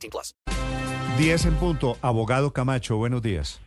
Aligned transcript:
18 0.00 0.10
plus. 0.10 0.34
10 1.18 1.46
en 1.46 1.54
punto. 1.54 1.96
Abogado 2.02 2.52
Camacho, 2.52 2.96
buenos 2.96 3.22
días. 3.22 3.60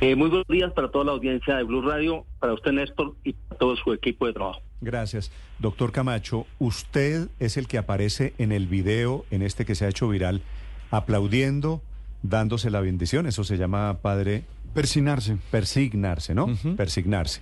Eh, 0.00 0.16
muy 0.16 0.28
buenos 0.28 0.46
días 0.48 0.72
para 0.72 0.90
toda 0.90 1.04
la 1.04 1.12
audiencia 1.12 1.56
de 1.56 1.62
Blue 1.64 1.82
Radio, 1.82 2.26
para 2.38 2.52
usted 2.52 2.72
Néstor 2.72 3.14
y 3.24 3.32
para 3.32 3.58
todo 3.58 3.76
su 3.76 3.92
equipo 3.92 4.26
de 4.26 4.32
trabajo. 4.34 4.60
Gracias. 4.80 5.32
Doctor 5.58 5.92
Camacho, 5.92 6.46
usted 6.58 7.28
es 7.40 7.56
el 7.56 7.66
que 7.68 7.78
aparece 7.78 8.34
en 8.38 8.52
el 8.52 8.66
video, 8.66 9.24
en 9.30 9.42
este 9.42 9.64
que 9.64 9.74
se 9.74 9.86
ha 9.86 9.88
hecho 9.88 10.08
viral, 10.08 10.42
aplaudiendo, 10.90 11.80
dándose 12.22 12.70
la 12.70 12.80
bendición. 12.80 13.26
Eso 13.26 13.44
se 13.44 13.56
llama, 13.56 13.98
padre, 14.02 14.44
Persinarse. 14.74 15.38
persignarse, 15.50 16.34
¿no? 16.34 16.48
Persignarse. 16.76 17.40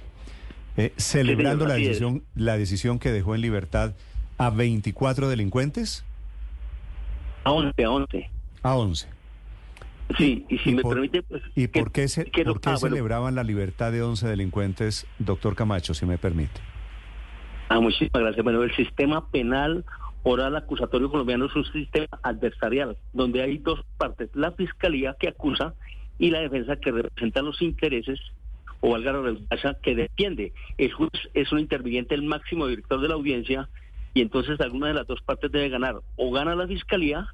Eh, 0.77 0.93
celebrando 0.97 1.65
señor, 1.65 1.69
la 1.69 1.77
es. 1.83 1.87
decisión, 1.89 2.23
la 2.37 2.57
decisión 2.57 2.99
que 2.99 3.11
dejó 3.11 3.35
en 3.35 3.41
libertad 3.41 3.95
a 4.39 4.51
24 4.51 5.29
delincuentes, 5.29 6.05
A 7.45 7.51
11, 7.53 7.85
a 7.85 7.91
11. 7.91 8.31
a 8.63 8.77
11. 8.77 9.09
Sí, 10.19 10.45
y 10.49 10.59
si 10.59 10.71
¿Y 10.71 10.75
me 10.75 10.83
por- 10.83 10.95
permite, 10.95 11.23
pues... 11.23 11.43
¿Y 11.55 11.69
por 11.69 11.91
qué, 11.91 12.07
se, 12.09 12.25
por 12.25 12.61
qué 12.61 12.71
ah, 12.71 12.77
bueno. 12.79 12.79
celebraban 12.79 13.35
la 13.35 13.45
libertad 13.45 13.93
de 13.93 14.03
11 14.03 14.29
delincuentes, 14.29 15.07
doctor 15.19 15.55
Camacho, 15.55 15.95
si 15.95 16.05
me 16.07 16.19
permite? 16.19 16.61
Ah, 17.69 17.81
muchísimas 17.81 18.23
gracias. 18.23 18.45
Bueno, 18.45 18.63
el 18.63 18.75
sistema 18.77 19.27
penal 19.31 19.85
oral 20.25 20.55
acusatorio 20.57 21.11
colombiano 21.11 21.47
es 21.47 21.57
un 21.57 21.65
sistema 21.65 22.07
adversarial, 22.23 22.97
donde 23.13 23.43
hay 23.43 23.59
dos 23.59 23.81
partes, 23.97 24.29
la 24.35 24.53
fiscalía 24.53 25.17
que 25.19 25.29
acusa 25.29 25.75
y 26.19 26.31
la 26.31 26.41
defensa 26.41 26.77
que 26.77 26.93
representa 26.93 27.43
los 27.43 27.61
intereses 27.63 28.21
o 28.81 28.91
valga 28.91 29.13
la 29.13 29.23
redundancia, 29.23 29.77
que 29.83 29.95
defiende. 29.95 30.53
El 30.77 30.93
juez 30.93 31.11
es 31.35 31.51
un 31.53 31.61
interviniente, 31.61 32.15
el 32.15 32.23
máximo 32.23 32.67
director 32.67 33.01
de 33.01 33.09
la 33.09 33.15
audiencia, 33.15 33.69
y 34.15 34.21
entonces 34.21 34.61
alguna 34.61 34.89
de 34.89 34.95
las 34.95 35.07
dos 35.07 35.21
partes 35.23 35.51
debe 35.51 35.69
ganar. 35.69 35.97
O 36.17 36.31
gana 36.31 36.55
la 36.55 36.67
fiscalía 36.67 37.27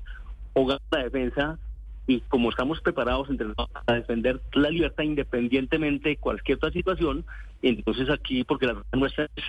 o 0.53 0.67
gana 0.67 0.81
la 0.91 1.05
defensa, 1.05 1.59
y 2.07 2.21
como 2.23 2.51
estamos 2.51 2.81
preparados 2.81 3.29
entre 3.29 3.49
a 3.87 3.93
defender 3.93 4.41
la 4.55 4.71
libertad 4.71 5.05
independientemente 5.05 6.09
de 6.09 6.17
cualquier 6.17 6.57
otra 6.57 6.73
situación, 6.73 7.25
entonces 7.63 8.09
aquí, 8.09 8.45
porque 8.45 8.67
la 8.67 8.83
nuestra 8.93 9.29
es 9.37 9.45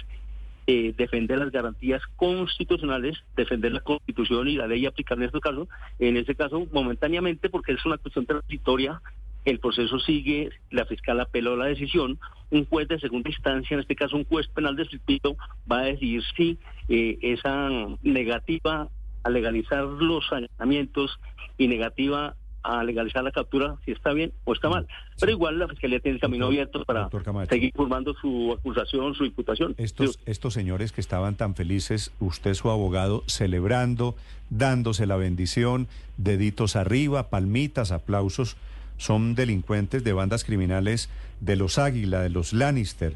eh, 0.67 0.93
defender 0.95 1.39
las 1.39 1.51
garantías 1.51 2.01
constitucionales, 2.17 3.17
defender 3.35 3.71
la 3.71 3.79
constitución 3.79 4.49
y 4.49 4.55
la 4.55 4.67
ley 4.67 4.85
aplicar 4.85 5.17
en 5.17 5.23
este 5.23 5.39
caso, 5.39 5.67
en 5.99 6.17
este 6.17 6.35
caso 6.35 6.67
momentáneamente 6.71 7.49
porque 7.49 7.71
es 7.71 7.85
una 7.85 7.97
cuestión 7.97 8.25
transitoria, 8.25 9.01
el 9.49 9.59
proceso 9.59 9.99
sigue, 9.99 10.49
la 10.71 10.85
fiscal 10.85 11.19
apeló 11.19 11.55
la 11.55 11.65
decisión, 11.65 12.19
un 12.51 12.65
juez 12.65 12.87
de 12.87 12.99
segunda 12.99 13.29
instancia, 13.29 13.75
en 13.75 13.81
este 13.81 13.95
caso 13.95 14.15
un 14.15 14.25
juez 14.25 14.47
penal 14.47 14.75
de 14.75 14.85
circuito, 14.85 15.35
va 15.71 15.79
a 15.79 15.83
decidir 15.83 16.23
si 16.35 16.57
eh, 16.87 17.17
esa 17.21 17.69
negativa 18.01 18.89
a 19.23 19.29
legalizar 19.29 19.83
los 19.83 20.31
allanamientos 20.31 21.19
y 21.57 21.67
negativa 21.67 22.35
a 22.61 22.83
legalizar 22.83 23.23
la 23.23 23.31
captura, 23.31 23.77
si 23.85 23.91
está 23.91 24.11
bien 24.11 24.33
o 24.43 24.53
está 24.53 24.69
mal. 24.69 24.87
Pero 25.19 25.31
igual 25.31 25.59
la 25.59 25.67
fiscalía 25.67 25.99
tiene 25.99 26.15
el 26.15 26.21
camino 26.21 26.47
abierto 26.47 26.83
para 26.83 27.09
seguir 27.49 27.71
formando 27.73 28.13
su 28.15 28.53
acusación, 28.57 29.15
su 29.15 29.25
imputación. 29.25 29.75
Estos, 29.77 30.19
estos 30.25 30.53
señores 30.53 30.91
que 30.91 31.01
estaban 31.01 31.35
tan 31.35 31.55
felices, 31.55 32.11
usted 32.19 32.53
su 32.53 32.69
abogado, 32.69 33.23
celebrando, 33.27 34.15
dándose 34.49 35.05
la 35.05 35.15
bendición, 35.15 35.87
deditos 36.17 36.75
arriba, 36.75 37.29
palmitas, 37.29 37.91
aplausos, 37.91 38.57
son 38.99 39.33
delincuentes 39.33 40.03
de 40.03 40.13
bandas 40.13 40.43
criminales 40.43 41.09
de 41.39 41.55
los 41.55 41.79
Águila, 41.79 42.19
de 42.21 42.29
los 42.29 42.53
Lannister, 42.53 43.13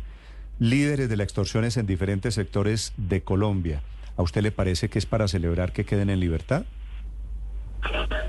líderes 0.58 1.10
de 1.10 1.18
las 1.18 1.26
extorsiones 1.26 1.78
en 1.78 1.86
diferentes 1.86 2.34
sectores 2.34 2.94
de 2.98 3.22
Colombia. 3.22 3.82
¿A 4.18 4.24
usted 4.24 4.42
le 4.42 4.52
parece 4.52 4.90
que 4.90 4.98
es 4.98 5.06
para 5.06 5.28
celebrar 5.28 5.74
que 5.74 5.86
queden 5.86 6.10
en 6.10 6.20
libertad? 6.20 6.66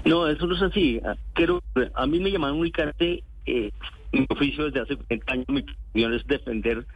No, 0.04 0.26
eso 0.26 0.46
no 0.46 0.56
es 0.56 0.62
así. 0.62 1.00
Quiero, 1.34 1.62
a 1.94 2.06
mí 2.06 2.18
me 2.18 2.30
llamaron 2.30 2.58
únicamente, 2.58 3.22
eh, 3.46 3.70
mi 4.12 4.26
oficio 4.28 4.64
desde 4.64 4.80
hace 4.80 4.96
40 4.96 5.32
años, 5.32 5.46
mi 5.48 5.64
función 5.92 6.14
es 6.14 6.26
defender 6.26 6.86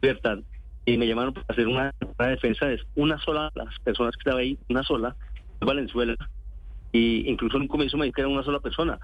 libertad. 0.00 0.38
Y 0.86 0.96
me 0.96 1.06
llamaron 1.06 1.34
para 1.34 1.46
hacer 1.48 1.68
una, 1.68 1.94
una 2.18 2.28
defensa 2.28 2.66
de 2.66 2.80
una 2.94 3.18
sola, 3.18 3.50
las 3.54 3.78
personas 3.80 4.14
que 4.16 4.20
estaban 4.20 4.40
ahí, 4.40 4.58
una 4.68 4.82
sola, 4.82 5.14
Valenzuela. 5.60 6.16
Y 6.92 7.28
incluso 7.28 7.56
en 7.56 7.62
un 7.62 7.68
comienzo 7.68 7.96
me 7.96 8.06
dijeron 8.06 8.32
una 8.32 8.44
sola 8.44 8.60
persona. 8.60 8.98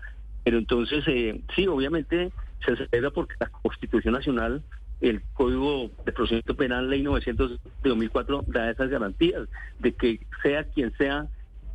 Pero 0.45 0.59
entonces, 0.59 1.05
eh, 1.07 1.41
sí, 1.55 1.67
obviamente 1.67 2.31
se 2.65 2.77
celebra 2.77 3.11
porque 3.11 3.35
la 3.41 3.47
Constitución 3.49 4.15
Nacional, 4.15 4.63
el 5.01 5.23
Código 5.35 5.91
de 6.05 6.13
Procedimiento 6.13 6.55
Penal, 6.57 6.91
Ley 6.91 7.03
900 7.03 7.53
de 7.53 7.89
2004, 7.89 8.45
da 8.49 8.71
esas 8.71 8.89
garantías 8.91 9.49
de 9.79 9.93
que 9.93 10.21
sea 10.43 10.65
quien 10.65 10.93
sea, 10.99 11.27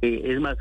eh, 0.02 0.22
es 0.26 0.40
más, 0.40 0.58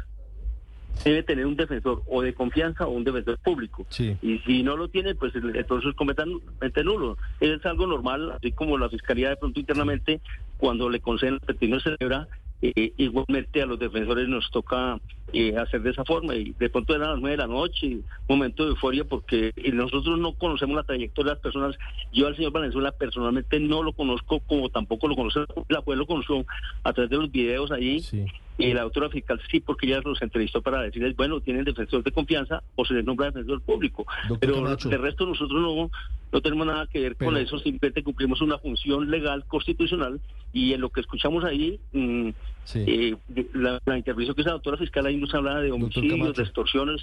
debe 1.05 1.23
tener 1.23 1.45
un 1.47 1.57
defensor 1.57 2.03
o 2.07 2.23
de 2.23 2.33
confianza 2.35 2.87
o 2.87 2.91
un 2.91 3.05
defensor 3.05 3.37
público. 3.39 3.85
Sí. 3.91 4.17
Y 4.23 4.39
si 4.41 4.63
no 4.63 4.77
lo 4.77 4.89
tiene, 4.89 5.15
pues 5.15 5.35
el- 5.35 5.57
entonces 5.57 5.91
es 5.91 5.97
completamente 5.97 6.85
nulo. 6.85 7.19
Es 7.41 7.65
algo 7.67 7.87
normal, 7.87 8.33
así 8.33 8.53
como 8.53 8.79
la 8.79 8.89
Fiscalía 8.89 9.31
de 9.31 9.37
pronto 9.37 9.59
internamente, 9.61 10.21
cuando 10.57 10.89
le 10.89 11.01
conceden 11.01 11.35
el 11.35 11.41
petición 11.41 11.81
celebra, 11.81 12.29
eh, 12.75 12.95
igualmente 12.97 13.61
a 13.61 13.67
los 13.67 13.79
defensores 13.79 14.27
nos 14.27 14.51
toca 14.51 14.99
eh, 15.35 15.55
hacer 15.59 15.83
de 15.83 15.91
esa 15.91 16.05
forma. 16.05 16.35
Y 16.35 16.55
de 16.59 16.71
pronto 16.71 16.95
eran 16.95 17.11
las 17.11 17.21
nueve 17.21 17.37
de 17.37 17.43
la 17.43 17.47
noche, 17.47 17.99
momento 18.27 18.65
de 18.65 18.71
euforia, 18.71 19.05
porque 19.05 19.53
eh, 19.55 19.73
nosotros 19.73 20.19
no 20.19 20.33
conocemos 20.33 20.75
la 20.75 20.83
trayectoria 20.83 21.33
de 21.33 21.35
las 21.35 21.43
personas. 21.43 21.77
Yo 22.13 22.27
al 22.27 22.37
señor 22.37 22.53
Valenzuela 22.53 22.93
personalmente 22.93 23.61
no 23.61 23.83
lo 23.83 23.93
conozco, 23.93 24.41
como 24.41 24.71
tampoco 24.71 25.09
lo 25.09 25.17
conoce 25.17 25.41
la 25.69 25.83
juez, 25.83 25.99
lo 25.99 26.07
conoció 26.07 26.47
a 26.85 26.93
través 26.95 27.11
de 27.11 27.19
los 27.19 27.31
videos 27.31 27.71
allí. 27.71 28.01
Sí. 28.01 28.25
Y 28.57 28.73
la 28.73 28.83
doctora 28.83 29.11
fiscal 29.11 29.41
sí, 29.51 29.61
porque 29.61 29.87
ella 29.87 30.01
los 30.03 30.23
entrevistó 30.23 30.63
para 30.63 30.81
decirles, 30.81 31.17
bueno, 31.17 31.41
tienen 31.41 31.65
defensor 31.65 32.03
de 32.03 32.13
confianza 32.13 32.63
o 32.77 32.85
se 32.87 32.95
les 32.95 33.05
nombra 33.05 33.27
defensor 33.27 33.61
público. 33.61 34.07
Doctor 34.29 34.39
Pero 34.39 34.63
Camacho. 34.63 34.89
de 34.89 34.97
resto 34.97 35.27
nosotros 35.27 35.61
no, 35.61 35.91
no 36.33 36.41
tenemos 36.41 36.67
nada 36.67 36.87
que 36.87 37.01
ver 37.01 37.17
con 37.17 37.37
eso, 37.37 37.59
simplemente 37.59 38.05
cumplimos 38.05 38.41
una 38.41 38.57
función 38.59 39.11
legal 39.11 39.45
constitucional 39.49 40.21
y 40.55 40.73
en 40.73 40.81
lo 40.81 40.89
que 40.89 41.01
escuchamos 41.03 41.45
ahí, 41.45 41.79
mm, 41.93 42.31
Sí. 42.65 42.83
eh, 42.87 43.17
la, 43.53 43.79
la 43.85 43.99
intervención 43.99 44.35
que 44.35 44.41
hizo 44.41 44.49
la 44.49 44.55
doctora 44.55 44.79
fiscal 44.79 45.05
ahí 45.05 45.19
nos 45.19 45.35
habla 45.35 45.61
de 45.61 45.71
homicidios, 45.71 46.35
de 46.35 46.43
extorsiones. 46.45 47.03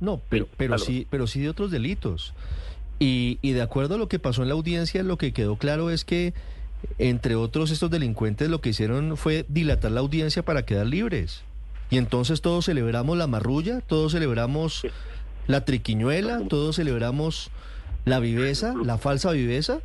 No, 0.00 0.22
pero, 0.30 0.48
pero 0.56 0.78
sí, 0.78 1.06
pero 1.10 1.26
sí 1.26 1.40
de 1.40 1.50
otros 1.50 1.70
delitos. 1.70 2.32
Y, 2.98 3.38
y 3.42 3.52
de 3.52 3.60
acuerdo 3.60 3.96
a 3.96 3.98
lo 3.98 4.08
que 4.08 4.18
pasó 4.18 4.42
en 4.42 4.48
la 4.48 4.54
audiencia, 4.54 5.02
lo 5.02 5.18
que 5.18 5.32
quedó 5.32 5.56
claro 5.56 5.90
es 5.90 6.06
que, 6.06 6.32
entre 6.98 7.34
otros, 7.34 7.70
estos 7.70 7.90
delincuentes 7.90 8.48
lo 8.48 8.62
que 8.62 8.70
hicieron 8.70 9.18
fue 9.18 9.44
dilatar 9.48 9.90
la 9.92 10.00
audiencia 10.00 10.42
para 10.42 10.64
quedar 10.64 10.86
libres. 10.86 11.42
Y 11.90 11.98
entonces 11.98 12.40
todos 12.40 12.64
celebramos 12.64 13.18
la 13.18 13.26
marrulla, 13.26 13.80
todos 13.82 14.12
celebramos 14.12 14.82
la 15.46 15.64
triquiñuela, 15.66 16.40
todos 16.48 16.76
celebramos 16.76 17.50
la 18.06 18.18
viveza, 18.18 18.74
la 18.82 18.96
falsa 18.96 19.30
viveza. 19.32 19.80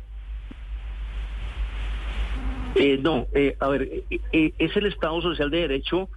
Eh, 2.74 2.98
no, 2.98 3.26
eh, 3.34 3.56
a 3.60 3.68
ver, 3.68 3.82
eh, 3.82 4.20
eh, 4.32 4.52
es 4.58 4.76
el 4.76 4.86
Estado 4.86 5.20
Social 5.20 5.50
de 5.50 5.60
Derecho 5.60 6.08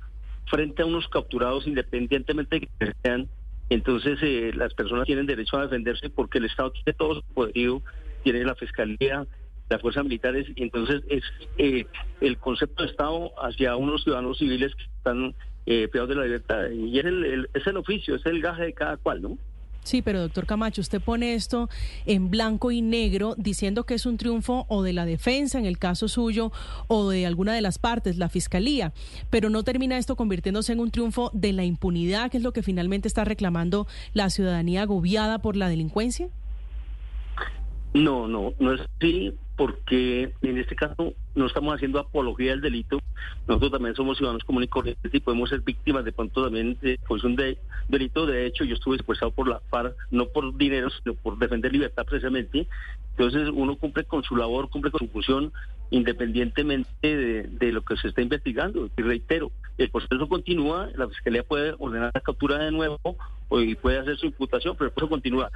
frente 0.48 0.82
a 0.84 0.86
unos 0.86 1.08
capturados 1.10 1.68
independientemente 1.68 2.60
de 2.60 2.68
que 2.68 2.92
sean. 3.04 3.28
Entonces, 3.70 4.20
eh, 4.22 4.52
las 4.56 4.74
personas 4.74 5.06
tienen 5.06 5.26
derecho 5.26 5.58
a 5.58 5.64
defenderse 5.64 6.10
porque 6.10 6.38
el 6.38 6.46
Estado 6.46 6.72
tiene 6.72 6.96
todo 6.98 7.16
su 7.16 7.24
poderío, 7.34 7.82
tiene 8.24 8.44
la 8.46 8.56
Fiscalía, 8.56 9.26
las 9.70 9.82
fuerzas 9.82 10.04
militares, 10.04 10.46
y 10.56 10.62
entonces 10.64 11.02
es 11.10 11.24
eh, 11.58 11.86
el 12.22 12.38
concepto 12.38 12.84
de 12.84 12.90
Estado 12.92 13.32
hacia 13.44 13.76
unos 13.76 14.04
ciudadanos 14.04 14.38
civiles 14.38 14.76
que 14.76 14.84
están 14.84 15.34
eh, 15.66 15.88
privados 15.88 16.10
de 16.10 16.16
la 16.16 16.26
libertad. 16.26 16.70
Y 16.70 17.00
es 17.00 17.06
el, 17.06 17.26
el- 17.26 17.50
es 17.54 17.66
el 17.66 17.78
oficio, 17.78 18.16
es 18.16 18.26
el 18.28 18.40
gaje 18.42 18.66
de 18.66 18.74
cada 18.74 18.98
cual, 18.98 19.24
¿no? 19.24 19.38
Sí, 19.86 20.02
pero 20.02 20.20
doctor 20.20 20.48
Camacho, 20.48 20.82
usted 20.82 21.00
pone 21.00 21.36
esto 21.36 21.70
en 22.08 22.32
blanco 22.32 22.72
y 22.72 22.82
negro 22.82 23.36
diciendo 23.38 23.86
que 23.86 23.94
es 23.94 24.08
un 24.08 24.18
triunfo 24.18 24.66
o 24.68 24.82
de 24.82 24.94
la 24.94 25.06
defensa 25.06 25.60
en 25.60 25.68
el 25.68 25.78
caso 25.78 26.08
suyo 26.08 26.52
o 26.88 27.08
de 27.08 27.28
alguna 27.28 27.54
de 27.54 27.62
las 27.62 27.78
partes, 27.78 28.18
la 28.18 28.28
fiscalía, 28.28 28.94
pero 29.30 29.52
no 29.52 29.64
termina 29.64 30.00
esto 30.00 30.16
convirtiéndose 30.16 30.74
en 30.74 30.80
un 30.80 30.90
triunfo 30.90 31.30
de 31.34 31.54
la 31.54 31.66
impunidad, 31.66 32.32
que 32.32 32.38
es 32.38 32.44
lo 32.44 32.52
que 32.52 32.64
finalmente 32.64 33.08
está 33.08 33.26
reclamando 33.26 33.86
la 34.14 34.32
ciudadanía 34.32 34.82
agobiada 34.82 35.38
por 35.38 35.56
la 35.56 35.70
delincuencia. 35.70 36.30
No, 37.94 38.28
no, 38.28 38.54
no 38.60 38.74
es 38.74 38.82
así 38.82 39.36
porque 39.56 40.34
en 40.42 40.58
este 40.58 40.76
caso 40.76 41.14
no 41.34 41.46
estamos 41.46 41.76
haciendo 41.76 42.00
apología 42.00 42.52
del 42.52 42.62
delito. 42.62 43.00
Nosotros 43.48 43.72
también 43.72 43.96
somos 43.96 44.18
ciudadanos 44.18 44.44
comunes 44.44 44.70
y 45.12 45.20
podemos 45.20 45.50
ser 45.50 45.62
víctimas 45.62 46.04
de 46.04 46.12
pronto 46.12 46.44
también 46.44 46.78
de 46.82 47.00
pues 47.08 47.22
de, 47.24 47.58
delito. 47.88 48.26
De 48.26 48.46
hecho, 48.46 48.64
yo 48.64 48.76
estuve 48.76 48.98
secuestrado 48.98 49.32
por 49.32 49.48
la 49.48 49.60
FARC, 49.70 49.96
no 50.12 50.28
por 50.28 50.56
dinero, 50.58 50.90
sino 50.90 51.16
por 51.16 51.38
defender 51.38 51.72
libertad 51.72 52.06
precisamente. 52.06 52.68
Entonces 53.12 53.50
uno 53.54 53.78
cumple 53.78 54.04
con 54.04 54.24
su 54.24 54.36
labor, 54.36 54.70
cumple 54.70 54.92
con 54.92 55.00
su 55.00 55.08
función 55.08 55.54
independientemente 55.92 56.90
de, 57.02 57.44
de 57.44 57.72
lo 57.72 57.84
que 57.84 57.96
se 57.98 58.10
está 58.10 58.22
investigando. 58.22 58.90
Y 58.98 59.02
reitero, 59.02 59.52
el 59.78 59.90
proceso 59.90 60.28
continúa, 60.28 60.90
la 60.96 61.08
Fiscalía 61.08 61.44
puede 61.44 61.76
ordenar 61.78 62.12
la 62.14 62.22
captura 62.22 62.58
de 62.58 62.72
nuevo 62.72 63.00
y 63.52 63.76
puede 63.76 64.00
hacer 64.00 64.18
su 64.18 64.26
imputación, 64.26 64.76
pero 64.76 64.88
el 64.88 64.94
proceso 64.94 65.10
continúa. 65.10 65.52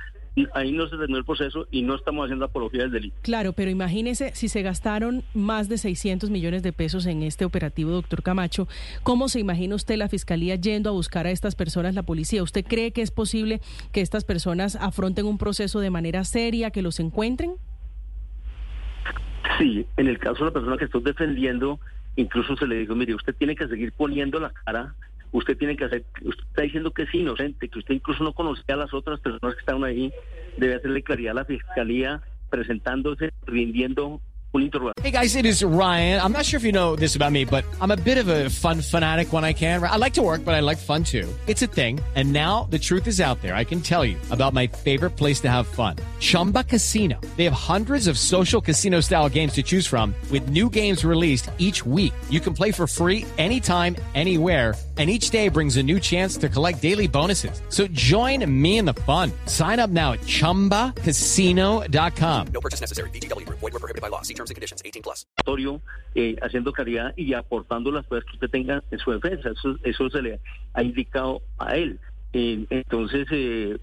Ahí 0.54 0.72
no 0.72 0.88
se 0.88 0.98
terminó 0.98 1.18
el 1.18 1.26
proceso 1.26 1.68
y 1.72 1.81
no 1.81 1.96
estamos 1.96 2.26
haciendo 2.26 2.46
apología 2.46 2.84
del 2.84 2.92
delito. 2.92 3.16
Claro, 3.22 3.54
pero 3.54 3.70
imagínese 3.72 4.31
si 4.36 4.48
se 4.48 4.62
gastaron 4.62 5.24
más 5.34 5.70
de 5.70 5.78
600 5.78 6.30
millones 6.30 6.64
de 6.64 6.72
pesos 6.72 7.06
en 7.06 7.24
este 7.24 7.46
operativo, 7.46 7.92
doctor 7.92 8.24
Camacho, 8.24 8.68
¿cómo 9.04 9.28
se 9.28 9.40
imagina 9.40 9.76
usted 9.76 9.98
la 9.98 10.08
Fiscalía 10.08 10.56
yendo 10.56 10.90
a 10.90 10.94
buscar 10.94 11.28
a 11.28 11.31
estas 11.31 11.56
personas, 11.56 11.96
la 11.96 12.04
policía? 12.04 12.44
¿Usted 12.44 12.66
cree 12.66 12.92
que 12.92 13.02
es 13.02 13.12
posible 13.12 13.62
que 13.92 14.02
estas 14.02 14.24
personas 14.24 14.76
afronten 14.76 15.26
un 15.26 15.38
proceso 15.38 15.80
de 15.80 15.90
manera 15.90 16.24
seria, 16.24 16.72
que 16.72 16.82
los 16.82 17.00
encuentren? 17.00 17.54
Sí, 19.58 19.86
en 19.98 20.08
el 20.08 20.20
caso 20.20 20.40
de 20.40 20.46
la 20.46 20.54
persona 20.54 20.78
que 20.78 20.86
estoy 20.86 21.04
defendiendo, 21.04 21.80
incluso 22.16 22.56
se 22.56 22.68
le 22.68 22.75
dijo, 22.75 22.96
mire, 22.96 23.16
usted 23.16 23.36
tiene 23.36 23.56
que 23.56 23.68
seguir 23.68 23.92
poniendo 23.92 24.40
la 24.40 24.52
cara, 24.66 24.96
usted 25.31 25.58
tiene 25.58 25.76
que 25.76 25.86
hacer, 25.86 26.06
usted 26.24 26.44
está 26.50 26.62
diciendo 26.64 26.92
que 26.92 27.04
es 27.04 27.14
inocente, 27.14 27.70
que 27.70 27.80
usted 27.80 27.96
incluso 27.96 28.24
no 28.24 28.34
conocía 28.34 28.76
a 28.76 28.78
las 28.78 28.94
otras 28.94 29.20
personas 29.20 29.56
que 29.56 29.60
estaban 29.60 29.84
ahí, 29.84 30.12
debe 30.58 30.76
hacerle 30.76 31.04
claridad 31.04 31.31
a 31.31 31.42
la 31.42 31.46
fiscalía 31.46 32.22
presentándose, 32.50 33.31
rindiendo 33.46 34.22
Hey 34.52 35.12
guys, 35.12 35.36
it 35.36 35.46
is 35.46 35.64
Ryan. 35.64 36.20
I'm 36.20 36.31
not 36.31 36.44
sure 36.44 36.58
if 36.58 36.64
you 36.64 36.72
know 36.72 36.96
this 36.96 37.16
about 37.16 37.31
me, 37.31 37.46
but 37.46 37.64
I'm 37.80 37.92
a 37.92 37.96
bit 37.96 38.18
of 38.18 38.28
a 38.30 38.50
fun 38.50 38.81
fanatic 38.81 39.31
when 39.31 39.44
I 39.44 39.54
can. 39.54 39.84
I 39.84 39.98
like 39.98 40.14
to 40.14 40.24
work, 40.24 40.44
but 40.44 40.56
I 40.56 40.60
like 40.62 40.80
fun 40.80 41.04
too. 41.04 41.32
It's 41.46 41.62
a 41.62 41.68
thing. 41.68 42.00
And 42.16 42.34
now 42.34 42.64
the 42.72 42.80
truth 42.80 43.06
is 43.06 43.22
out 43.22 43.44
there. 43.44 43.54
I 43.54 43.64
can 43.64 43.80
tell 43.80 44.04
you 44.04 44.18
about 44.32 44.54
my 44.54 44.66
favorite 44.66 45.12
place 45.12 45.40
to 45.42 45.50
have 45.50 45.68
fun. 45.68 45.98
Chumba 46.20 46.64
Casino. 46.64 47.22
They 47.38 47.44
have 47.44 47.54
hundreds 47.54 48.08
of 48.08 48.18
social 48.18 48.60
casino 48.60 49.02
style 49.02 49.30
games 49.30 49.54
to 49.54 49.62
choose 49.62 49.86
from 49.86 50.16
with 50.32 50.50
new 50.50 50.68
games 50.70 51.06
released 51.06 51.52
each 51.60 51.86
week. 51.86 52.14
You 52.32 52.40
can 52.40 52.56
play 52.56 52.72
for 52.72 52.88
free 52.88 53.28
anytime, 53.38 53.96
anywhere 54.16 54.74
and 55.00 55.10
each 55.10 55.30
day 55.30 55.48
brings 55.48 55.78
a 55.78 55.84
new 55.84 55.98
chance 55.98 56.36
to 56.36 56.50
collect 56.50 56.81
daily 56.81 57.07
bonuses. 57.07 57.62
So 57.69 57.88
join 57.88 58.44
me 58.51 58.80
in 58.80 58.86
the 58.86 58.96
fun. 59.07 59.31
Sign 59.46 59.80
up 59.80 59.90
now 59.90 60.12
at 60.12 60.19
ChumbaCasino.com. 60.22 62.48
No 62.54 62.60
purchase 62.60 62.81
necessary. 62.81 63.10
BGW. 63.12 63.48
Void 63.48 63.62
were 63.62 63.80
prohibited 63.80 64.01
by 64.01 64.10
law. 64.10 64.24
See 64.24 64.34
terms 64.34 64.50
and 64.50 64.56
conditions. 64.56 64.81
18 64.84 65.01
plus. 65.01 65.25
Eh, 66.16 66.36
haciendo 66.42 66.74
caridad 66.74 67.13
y 67.16 67.34
aportando 67.34 67.92
las 67.92 68.06
pruebas 68.06 68.25
que 68.25 68.34
usted 68.34 68.50
tenga 68.50 68.84
en 68.92 69.00
su 69.00 69.12
defensa. 69.12 69.51
Eso, 69.51 69.78
eso 69.84 70.10
se 70.10 70.22
le 70.22 70.42
ha 70.74 70.84
indicado 70.84 71.42
a 71.60 71.78
él. 71.78 71.98
Eh, 72.34 72.66
entonces, 72.69 73.25
eh, 73.31 73.80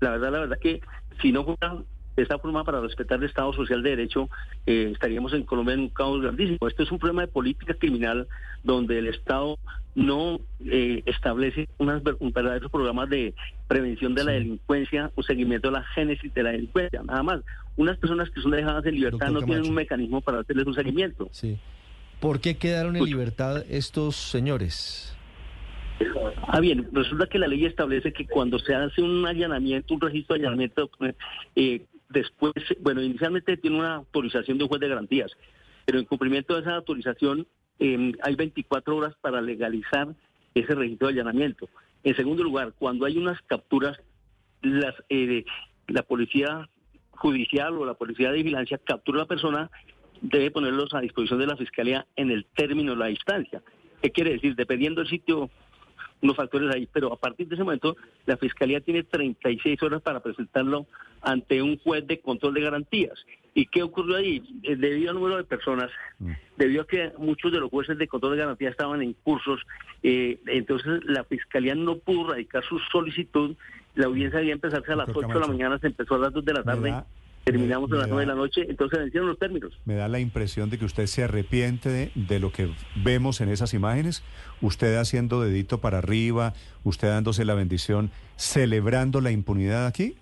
la 0.00 0.10
verdad, 0.10 0.32
la 0.32 0.40
verdad 0.40 0.58
que 0.60 0.82
si 1.22 1.32
no 1.32 1.44
fuera 1.44 1.82
de 2.18 2.24
esta 2.24 2.40
forma 2.40 2.64
para 2.64 2.80
respetar 2.80 3.18
el 3.18 3.26
Estado 3.26 3.52
Social 3.52 3.80
de 3.80 3.90
Derecho, 3.90 4.28
eh, 4.66 4.90
estaríamos 4.92 5.32
en 5.34 5.44
Colombia 5.44 5.74
en 5.74 5.80
un 5.82 5.88
caos 5.88 6.20
grandísimo. 6.20 6.66
Esto 6.66 6.82
es 6.82 6.90
un 6.90 6.98
problema 6.98 7.22
de 7.22 7.28
política 7.28 7.74
criminal 7.74 8.26
donde 8.64 8.98
el 8.98 9.06
Estado 9.06 9.56
no 9.94 10.40
eh, 10.66 11.04
establece 11.06 11.68
unas, 11.78 12.02
un 12.18 12.32
verdadero 12.32 12.70
programa 12.70 13.06
de 13.06 13.34
prevención 13.68 14.16
de 14.16 14.24
la 14.24 14.32
delincuencia 14.32 15.12
o 15.14 15.22
seguimiento 15.22 15.68
de 15.68 15.74
la 15.74 15.84
génesis 15.84 16.34
de 16.34 16.42
la 16.42 16.50
delincuencia. 16.50 17.04
Nada 17.04 17.22
más, 17.22 17.40
unas 17.76 17.96
personas 17.98 18.28
que 18.30 18.40
son 18.40 18.50
dejadas 18.50 18.84
en 18.86 18.96
libertad 18.96 19.30
no 19.30 19.40
tienen 19.42 19.68
un 19.68 19.74
mecanismo 19.74 20.20
para 20.20 20.40
hacerles 20.40 20.66
un 20.66 20.74
seguimiento. 20.74 21.28
Sí. 21.30 21.56
¿Por 22.18 22.40
qué 22.40 22.56
quedaron 22.56 22.96
en 22.96 23.04
libertad 23.04 23.64
estos 23.70 24.16
señores? 24.16 25.16
Ah, 26.48 26.58
bien, 26.58 26.88
resulta 26.92 27.26
que 27.26 27.38
la 27.38 27.46
ley 27.46 27.64
establece 27.64 28.12
que 28.12 28.26
cuando 28.26 28.58
se 28.58 28.74
hace 28.74 29.02
un 29.02 29.24
allanamiento, 29.24 29.94
un 29.94 30.00
registro 30.00 30.34
de 30.34 30.40
allanamiento, 30.40 30.90
eh, 31.54 31.86
después, 32.08 32.54
bueno, 32.80 33.02
inicialmente 33.02 33.56
tiene 33.56 33.78
una 33.78 33.96
autorización 33.96 34.58
de 34.58 34.64
un 34.64 34.68
juez 34.68 34.80
de 34.80 34.88
garantías, 34.88 35.32
pero 35.84 35.98
en 35.98 36.04
cumplimiento 36.04 36.54
de 36.54 36.62
esa 36.62 36.76
autorización 36.76 37.46
em, 37.78 38.12
hay 38.22 38.34
24 38.34 38.96
horas 38.96 39.14
para 39.20 39.40
legalizar 39.40 40.08
ese 40.54 40.74
registro 40.74 41.08
de 41.08 41.14
allanamiento. 41.14 41.68
En 42.04 42.16
segundo 42.16 42.42
lugar, 42.42 42.72
cuando 42.78 43.06
hay 43.06 43.18
unas 43.18 43.40
capturas, 43.42 43.98
las, 44.62 44.94
eh, 45.08 45.44
la 45.86 46.02
policía 46.02 46.68
judicial 47.10 47.76
o 47.78 47.84
la 47.84 47.94
policía 47.94 48.30
de 48.30 48.38
vigilancia 48.38 48.78
captura 48.78 49.20
a 49.20 49.22
la 49.22 49.28
persona, 49.28 49.70
debe 50.20 50.50
ponerlos 50.50 50.94
a 50.94 51.00
disposición 51.00 51.38
de 51.38 51.46
la 51.46 51.56
fiscalía 51.56 52.06
en 52.16 52.30
el 52.30 52.44
término 52.46 52.92
de 52.92 52.98
la 52.98 53.06
distancia. 53.06 53.62
¿Qué 54.02 54.10
quiere 54.10 54.32
decir? 54.32 54.54
Dependiendo 54.54 55.00
del 55.00 55.10
sitio 55.10 55.50
unos 56.22 56.36
factores 56.36 56.74
ahí, 56.74 56.88
pero 56.92 57.12
a 57.12 57.16
partir 57.16 57.48
de 57.48 57.54
ese 57.54 57.64
momento 57.64 57.96
la 58.26 58.36
Fiscalía 58.36 58.80
tiene 58.80 59.04
36 59.04 59.82
horas 59.82 60.02
para 60.02 60.20
presentarlo 60.20 60.86
ante 61.20 61.62
un 61.62 61.78
juez 61.78 62.06
de 62.06 62.20
control 62.20 62.54
de 62.54 62.60
garantías. 62.62 63.18
¿Y 63.54 63.66
qué 63.66 63.82
ocurrió 63.82 64.16
ahí? 64.16 64.42
Eh, 64.62 64.76
debido 64.76 65.10
al 65.10 65.16
número 65.16 65.36
de 65.36 65.44
personas, 65.44 65.90
mm. 66.18 66.32
debido 66.56 66.82
a 66.82 66.86
que 66.86 67.12
muchos 67.18 67.50
de 67.50 67.58
los 67.58 67.70
jueces 67.70 67.98
de 67.98 68.06
control 68.06 68.32
de 68.32 68.38
garantías 68.38 68.70
estaban 68.70 69.02
en 69.02 69.14
cursos, 69.14 69.60
eh, 70.02 70.38
entonces 70.46 71.04
la 71.04 71.24
Fiscalía 71.24 71.74
no 71.74 71.96
pudo 71.96 72.32
radicar 72.32 72.64
su 72.64 72.78
solicitud, 72.92 73.56
la 73.94 74.06
audiencia 74.06 74.38
debía 74.38 74.54
empezarse 74.54 74.92
a 74.92 74.96
las 74.96 75.08
8 75.08 75.26
de 75.26 75.40
la 75.40 75.46
mañana, 75.48 75.78
se 75.78 75.88
empezó 75.88 76.14
a 76.14 76.18
las 76.18 76.32
2 76.32 76.44
de 76.44 76.52
la 76.52 76.62
tarde 76.62 76.94
terminamos 77.52 77.90
a 77.92 77.96
las 77.96 78.08
nueve 78.08 78.22
de 78.22 78.26
la 78.26 78.34
noche, 78.34 78.66
entonces 78.68 78.98
vencieron 78.98 79.28
los 79.28 79.38
términos. 79.38 79.72
Me 79.86 79.94
da 79.94 80.08
la 80.08 80.20
impresión 80.20 80.68
de 80.68 80.78
que 80.78 80.84
usted 80.84 81.06
se 81.06 81.24
arrepiente 81.24 82.12
de, 82.14 82.40
lo 82.40 82.52
que 82.52 82.70
vemos 82.96 83.40
en 83.40 83.48
esas 83.48 83.72
imágenes, 83.74 84.22
usted 84.60 84.96
haciendo 84.96 85.40
dedito 85.40 85.78
para 85.78 85.98
arriba, 85.98 86.52
usted 86.84 87.08
dándose 87.08 87.44
la 87.44 87.54
bendición, 87.54 88.10
celebrando 88.36 89.20
la 89.20 89.30
impunidad 89.30 89.86
aquí. 89.86 90.14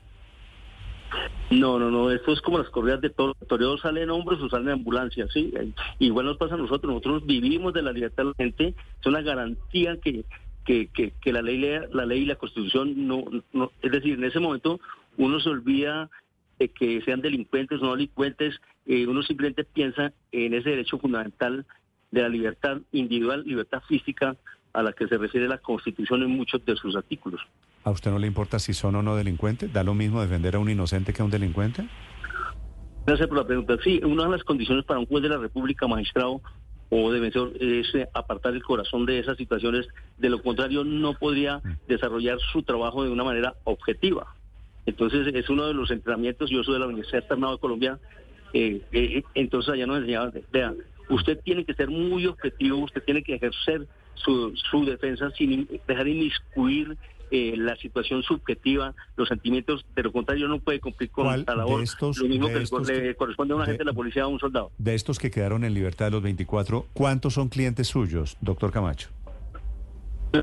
No, 1.51 1.79
no, 1.79 1.91
no, 1.91 2.11
esto 2.11 2.33
es 2.33 2.41
como 2.41 2.59
las 2.59 2.69
corridas 2.71 3.01
de 3.01 3.11
todo. 3.11 3.35
Toreos 3.49 3.81
salen 3.81 4.11
hombres 4.11 4.41
o 4.41 4.49
salen 4.49 4.69
en 4.69 4.75
ambulancia, 4.75 5.27
sí. 5.33 5.53
Igual 5.99 6.27
nos 6.27 6.37
pasa 6.37 6.55
a 6.55 6.59
nosotros, 6.59 6.93
nosotros 6.93 7.27
vivimos 7.27 7.73
de 7.73 7.83
la 7.83 7.93
libertad 7.93 8.25
de 8.25 8.31
la 8.31 8.35
gente, 8.37 8.75
es 9.01 9.07
una 9.07 9.23
garantía 9.23 9.97
que, 9.97 10.25
que, 10.65 10.89
que, 10.89 11.33
la 11.33 11.43
ley 11.43 11.61
la 11.93 12.07
ley 12.07 12.23
y 12.23 12.27
la 12.27 12.35
constitución 12.37 13.07
no, 13.07 13.25
no, 13.53 13.71
es 13.83 13.93
decir, 13.93 14.15
en 14.15 14.25
ese 14.25 14.41
momento 14.41 14.81
uno 15.17 15.39
se 15.41 15.49
olvida 15.49 16.11
de 16.59 16.69
que 16.69 17.01
sean 17.03 17.21
delincuentes 17.21 17.81
o 17.81 17.85
no 17.85 17.93
delincuentes, 17.93 18.55
eh, 18.87 19.07
uno 19.07 19.23
simplemente 19.23 19.65
piensa 19.65 20.13
en 20.33 20.55
ese 20.55 20.71
derecho 20.71 20.99
fundamental 20.99 21.67
de 22.11 22.23
la 22.23 22.29
libertad 22.29 22.79
individual, 22.93 23.45
libertad 23.45 23.83
física, 23.89 24.37
a 24.73 24.83
la 24.83 24.93
que 24.93 25.09
se 25.09 25.17
refiere 25.17 25.49
la 25.49 25.59
Constitución 25.59 26.23
en 26.23 26.31
muchos 26.31 26.65
de 26.65 26.77
sus 26.77 26.97
artículos. 26.97 27.41
¿A 27.85 27.91
usted 27.91 28.11
no 28.11 28.19
le 28.19 28.27
importa 28.27 28.59
si 28.59 28.75
son 28.75 28.97
o 28.97 29.03
no 29.03 29.17
delincuentes? 29.17 29.73
¿Da 29.73 29.83
lo 29.83 29.95
mismo 29.95 30.21
defender 30.21 30.57
a 30.57 30.59
un 30.59 30.69
inocente 30.69 31.13
que 31.13 31.23
a 31.23 31.25
un 31.25 31.31
delincuente? 31.31 31.89
Gracias 33.07 33.29
por 33.29 33.39
la 33.39 33.47
pregunta. 33.47 33.77
Sí, 33.83 34.01
una 34.05 34.25
de 34.25 34.31
las 34.31 34.45
condiciones 34.45 34.85
para 34.85 34.99
un 34.99 35.07
juez 35.07 35.23
de 35.23 35.29
la 35.29 35.39
República, 35.39 35.87
magistrado 35.87 36.43
o 36.91 37.13
defensor, 37.13 37.53
es 37.61 37.95
eh, 37.95 38.09
apartar 38.13 38.55
el 38.55 38.63
corazón 38.63 39.07
de 39.07 39.21
esas 39.21 39.37
situaciones. 39.37 39.87
De 40.19 40.29
lo 40.29 40.43
contrario, 40.43 40.85
no 40.85 41.15
podría 41.15 41.59
mm. 41.59 41.87
desarrollar 41.89 42.39
su 42.53 42.63
trabajo 42.63 43.05
de 43.05 43.11
una 43.11 43.25
manera 43.25 43.55
objetiva. 43.65 44.36
Entonces 44.87 45.35
es 45.35 45.49
uno 45.51 45.67
de 45.67 45.75
los 45.75 45.91
entrenamientos, 45.91 46.51
yo 46.51 46.63
soy 46.63 46.75
de 46.75 46.81
la 46.81 46.87
Universidad 46.87 47.21
Externado 47.21 47.55
de 47.55 47.59
Colombia, 47.59 47.99
eh, 48.53 48.81
eh, 48.93 49.23
entonces 49.35 49.75
allá 49.75 49.87
nos 49.87 49.99
enseñaban, 49.99 50.33
vean, 50.53 50.77
usted 51.11 51.41
tiene 51.45 51.65
que 51.65 51.75
ser 51.75 51.89
muy 51.89 52.27
objetivo, 52.27 52.79
usted 52.79 53.03
tiene 53.03 53.23
que 53.23 53.35
ejercer 53.35 53.87
su, 54.15 54.55
su 54.57 54.85
defensa 54.85 55.31
sin 55.37 55.69
dejar 55.87 56.09
inmiscuir 56.09 56.97
eh, 57.33 57.55
la 57.57 57.75
situación 57.77 58.23
subjetiva, 58.23 58.95
los 59.17 59.29
sentimientos, 59.29 59.85
de 59.97 60.05
lo 60.05 60.13
contrario 60.13 60.47
no 60.47 60.61
puede 60.61 60.79
cumplir 60.79 61.11
con 61.11 61.27
la 61.27 61.57
labor, 61.57 61.83
estos, 61.83 62.19
lo 62.19 62.29
mismo 62.29 62.47
que 62.47 62.61
le, 62.61 63.17
corresponde 63.17 63.53
a 63.53 63.57
un 63.57 63.63
agente 63.63 63.79
de, 63.79 63.85
la 63.85 63.93
policía 63.93 64.25
o 64.25 64.31
a 64.31 64.33
un 64.33 64.39
soldado. 64.39 64.71
De 64.79 64.95
estos 64.95 65.19
que 65.19 65.29
quedaron 65.29 65.65
en 65.65 65.75
libertad 65.75 66.07
de 66.07 66.13
los 66.13 66.23
24, 66.23 66.87
¿cuántos 66.93 67.35
son 67.35 67.49
clientes 67.49 67.89
suyos, 67.89 68.37
doctor 68.41 68.71
Camacho? 68.71 69.09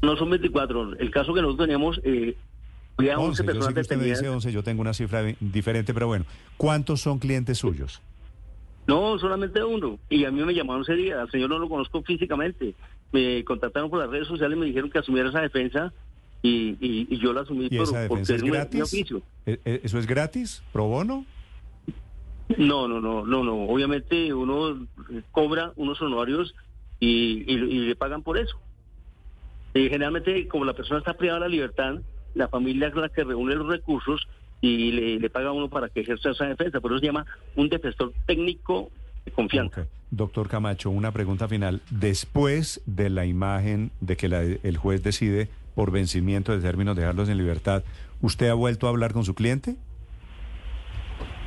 No 0.02 0.18
son 0.18 0.30
24. 0.32 0.98
El 0.98 1.10
caso 1.12 1.34
que 1.34 1.42
nosotros 1.42 1.68
teníamos, 1.68 2.02
eh, 2.04 2.36
11, 2.98 3.44
yo 3.46 3.62
sé 3.62 3.74
que 3.74 3.80
usted 3.80 3.98
me 3.98 4.06
dice 4.06 4.30
11, 4.30 4.52
yo 4.52 4.64
tengo 4.64 4.82
una 4.82 4.94
cifra 4.94 5.24
diferente, 5.40 5.94
pero 5.94 6.08
bueno, 6.08 6.26
¿cuántos 6.58 7.02
son 7.02 7.20
clientes 7.20 7.58
suyos? 7.58 8.02
No, 8.86 9.18
solamente 9.18 9.64
uno. 9.64 9.98
Y 10.10 10.26
a 10.26 10.32
mí 10.32 10.44
me 10.44 10.54
llamaron 10.54 10.84
ese 10.84 10.94
día, 10.94 11.22
al 11.22 11.32
señor 11.32 11.50
no 11.50 11.60
lo 11.60 11.70
conozco 11.70 12.02
físicamente. 12.04 12.76
Me 13.12 13.44
contactaron 13.44 13.90
por 13.90 14.00
las 14.00 14.10
redes 14.10 14.28
sociales 14.28 14.58
y 14.58 14.60
me 14.60 14.66
dijeron 14.66 14.90
que 14.90 15.00
asumiera 15.00 15.30
esa 15.30 15.42
defensa 15.42 15.94
y, 16.42 16.78
y, 16.82 17.18
yo 17.20 17.32
la 17.32 17.42
asumí 17.42 17.70
¿Y 17.72 17.78
esa 17.78 18.02
defensa 18.02 18.36
es 18.36 18.44
gratis? 18.44 18.94
¿E, 19.46 19.60
e, 19.64 19.82
¿Eso 19.84 19.98
es 19.98 20.06
gratis? 20.06 20.62
¿Pro 20.74 20.88
bono? 20.88 21.26
No, 22.58 22.88
no, 22.88 23.00
no, 23.00 23.26
no, 23.26 23.44
no. 23.44 23.64
Obviamente 23.64 24.34
uno 24.34 24.86
cobra 25.32 25.72
unos 25.78 26.02
honorarios 26.02 26.54
y, 27.00 27.46
y, 27.50 27.88
le 27.88 27.96
pagan 27.96 28.24
por 28.24 28.38
eso. 28.38 28.60
Y 29.74 29.90
generalmente, 29.90 30.48
como 30.50 30.66
la 30.66 30.74
persona 30.74 31.00
está 31.00 31.14
privada 31.14 31.40
de 31.40 31.46
la 31.46 31.50
libertad, 31.50 32.02
la 32.36 32.48
familia 32.48 32.88
es 32.88 32.96
la 32.96 33.10
que 33.10 33.24
reúne 33.24 33.56
los 33.56 33.68
recursos 33.68 34.28
y 34.62 34.92
le, 34.92 35.20
le 35.20 35.30
paga 35.30 35.50
a 35.50 35.52
uno 35.52 35.70
para 35.70 35.90
que 35.90 36.02
ejerza 36.02 36.32
esa 36.32 36.46
defensa. 36.46 36.80
Por 36.80 36.92
eso 36.92 37.00
se 37.00 37.06
llama 37.08 37.26
un 37.56 37.70
defensor 37.70 38.14
técnico 38.26 38.90
de 39.26 39.32
confianza. 39.32 39.86
Doctor 40.12 40.48
Camacho, 40.48 40.90
una 40.90 41.12
pregunta 41.12 41.48
final. 41.48 41.82
Después 41.90 42.82
de 42.86 43.10
la 43.10 43.26
imagen 43.26 43.92
de 44.00 44.16
que 44.18 44.30
la- 44.30 44.44
el 44.44 44.78
juez 44.78 45.04
decide 45.04 45.50
por 45.76 45.92
vencimiento 45.92 46.52
de 46.52 46.60
términos 46.62 46.96
dejarlos 46.96 47.30
en 47.30 47.38
libertad, 47.38 47.84
¿usted 48.22 48.48
ha 48.50 48.54
vuelto 48.54 48.86
a 48.88 48.92
hablar 48.92 49.12
con 49.12 49.26
su 49.26 49.34
cliente? 49.34 49.76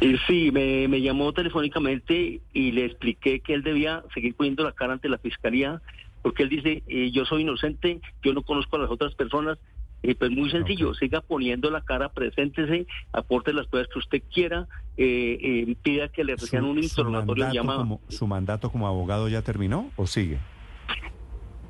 Eh, 0.01 0.17
sí, 0.27 0.51
me, 0.53 0.89
me 0.89 1.01
llamó 1.01 1.33
telefónicamente 1.33 2.41
y 2.53 2.73
le 2.73 2.85
expliqué 2.85 3.41
que 3.41 3.55
él 3.55 3.63
debía 3.63 4.03
seguir 4.13 4.35
poniendo 4.35 4.63
la 4.65 4.73
cara 4.73 4.93
ante 4.93 5.09
la 5.09 5.17
fiscalía, 5.19 5.81
porque 6.23 6.43
él 6.43 6.49
dice, 6.51 6.83
eh, 6.87 7.11
yo 7.13 7.25
soy 7.25 7.43
inocente, 7.43 8.01
yo 8.23 8.35
no 8.35 8.43
conozco 8.43 8.77
a 8.77 8.81
las 8.81 8.91
otras 8.91 9.15
personas. 9.15 9.59
Eh, 10.03 10.15
pues 10.15 10.31
muy 10.31 10.51
sencillo, 10.51 10.95
siga 10.95 11.21
poniendo 11.21 11.71
la 11.71 11.81
cara, 11.81 12.11
preséntese, 12.11 12.87
aporte 13.13 13.53
las 13.53 13.67
pruebas 13.67 13.89
que 13.93 13.99
usted 13.99 14.23
quiera, 14.33 14.69
eh, 14.97 15.39
eh, 15.41 15.77
pida 15.83 16.09
que 16.09 16.23
le 16.23 16.37
reciban 16.37 16.67
un 16.67 16.79
interrogatorio 16.79 17.51
llamado. 17.51 17.79
como, 17.81 18.01
¿Su 18.09 18.27
mandato 18.27 18.71
como 18.71 18.87
abogado 18.87 19.29
ya 19.29 19.43
terminó 19.43 19.91
o 19.97 20.07
sigue? 20.07 20.39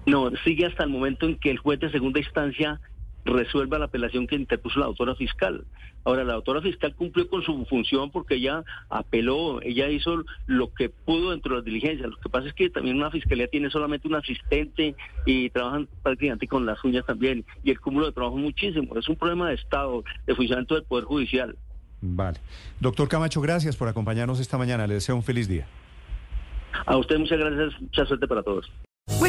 No, 0.07 0.31
sigue 0.45 0.67
hasta 0.67 0.85
el 0.85 0.91
momento 0.91 1.27
en 1.27 1.37
que 1.37 1.51
el 1.51 1.59
juez 1.59 1.81
de 1.81 1.91
segunda 1.91 2.21
instancia 2.21 2.81
resuelva 3.27 3.79
la 3.79 3.87
apelación 3.87 4.27
que 4.27 4.37
interpuso 4.37 4.81
la 4.81 4.87
autora 4.87 5.15
fiscal. 5.15 5.65
Ahora, 6.05 6.25
la 6.25 6.35
autora 6.35 6.63
fiscal 6.63 6.95
cumplió 6.95 7.29
con 7.29 7.43
su 7.43 7.67
función 7.67 8.11
porque 8.11 8.37
ella 8.37 8.65
apeló, 8.89 9.61
ella 9.63 9.89
hizo 9.89 10.25
lo 10.47 10.73
que 10.73 10.89
pudo 10.89 11.33
dentro 11.33 11.55
de 11.55 11.57
las 11.59 11.65
diligencias. 11.65 12.09
Lo 12.09 12.17
que 12.19 12.29
pasa 12.29 12.49
es 12.49 12.55
que 12.55 12.71
también 12.71 12.97
una 12.97 13.11
fiscalía 13.11 13.49
tiene 13.49 13.71
solamente 13.71 14.07
un 14.07 14.15
asistente 14.15 14.95
y 15.27 15.51
trabajan 15.51 15.89
prácticamente 16.03 16.47
con 16.47 16.65
las 16.65 16.83
uñas 16.85 17.05
también. 17.05 17.45
Y 17.65 17.71
el 17.71 17.81
cúmulo 17.81 18.07
de 18.07 18.13
trabajo 18.13 18.37
es 18.37 18.45
muchísimo. 18.45 18.97
Es 18.97 19.09
un 19.09 19.17
problema 19.17 19.49
de 19.49 19.57
Estado, 19.57 20.05
de 20.27 20.35
funcionamiento 20.35 20.77
del 20.77 20.85
Poder 20.85 21.05
Judicial. 21.05 21.57
Vale. 22.01 22.39
Doctor 22.81 23.09
Camacho, 23.09 23.41
gracias 23.41 23.77
por 23.77 23.89
acompañarnos 23.89 24.39
esta 24.39 24.57
mañana. 24.57 24.87
Le 24.87 24.95
deseo 24.95 25.17
un 25.17 25.23
feliz 25.23 25.49
día. 25.49 25.67
A 26.85 26.97
usted 26.97 27.19
muchas 27.19 27.39
gracias, 27.39 27.81
mucha 27.81 28.05
suerte 28.05 28.29
para 28.29 28.43
todos. 28.43 28.71